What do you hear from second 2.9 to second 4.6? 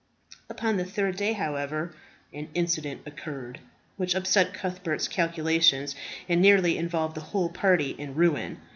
occurred which upset